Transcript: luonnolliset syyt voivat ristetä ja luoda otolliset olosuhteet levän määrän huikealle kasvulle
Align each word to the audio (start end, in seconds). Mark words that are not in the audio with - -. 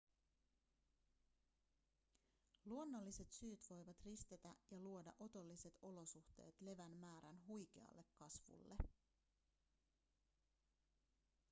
luonnolliset 2.65 3.31
syyt 3.31 3.69
voivat 3.69 4.01
ristetä 4.05 4.49
ja 4.71 4.77
luoda 4.79 5.13
otolliset 5.19 5.73
olosuhteet 5.81 6.61
levän 6.61 6.91
määrän 6.91 7.39
huikealle 7.47 8.05
kasvulle 8.15 8.77